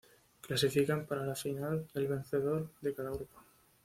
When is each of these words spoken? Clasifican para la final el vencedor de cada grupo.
Clasifican 0.41 1.05
para 1.05 1.23
la 1.27 1.35
final 1.35 1.85
el 1.93 2.07
vencedor 2.07 2.71
de 2.81 2.91
cada 2.95 3.11
grupo. 3.11 3.43